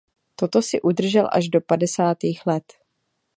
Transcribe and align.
Toto 0.35 0.59
si 0.61 0.81
udržel 0.81 1.29
až 1.31 1.49
do 1.49 1.61
padesátých 1.61 2.45
let. 2.45 2.73